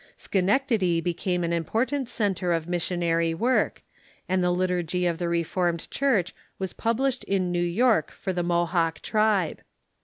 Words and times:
Sche 0.17 0.43
nectady 0.43 0.99
became 0.99 1.43
an 1.43 1.53
important 1.53 2.09
centre 2.09 2.53
of 2.53 2.67
missionary 2.67 3.35
w^ork, 3.35 3.83
and 4.27 4.43
the 4.43 4.49
Liturgy 4.49 5.05
of 5.05 5.19
the 5.19 5.29
Reformed 5.29 5.91
Church 5.91 6.33
was 6.57 6.73
published 6.73 7.23
in 7.25 7.51
New 7.51 7.61
York 7.63 8.09
for 8.09 8.33
the 8.33 8.41
Mohawk 8.41 9.01
tribe. 9.03 9.61